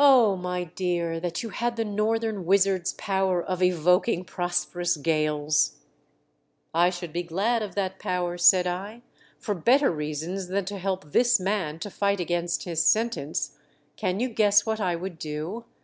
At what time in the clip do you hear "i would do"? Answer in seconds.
14.80-15.64